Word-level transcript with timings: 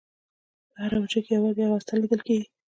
په 0.71 0.77
هره 0.83 0.97
حجره 1.01 1.21
کې 1.25 1.31
یوازې 1.37 1.59
یوه 1.65 1.77
هسته 1.79 1.93
لیدل 2.01 2.21
کېږي. 2.27 2.47